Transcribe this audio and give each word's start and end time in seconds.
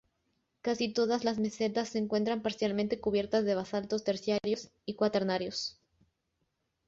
Casi 0.63 0.91
todas 0.91 1.23
las 1.25 1.37
mesetas 1.37 1.89
se 1.89 1.99
encuentran 1.99 2.41
parcialmente 2.41 2.99
cubiertas 2.99 3.45
de 3.45 3.53
basaltos 3.53 4.03
terciarios 4.03 4.71
y 4.83 4.95
cuaternarios. 4.95 5.79